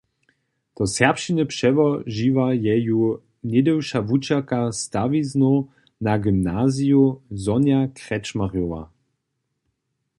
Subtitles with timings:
[0.77, 3.01] Do serbšćiny přełožiła je ju
[3.51, 5.57] něhdyša wučerka stawiznow
[6.05, 7.03] na gymnaziju
[7.43, 8.81] Sonja Krječmarjowa.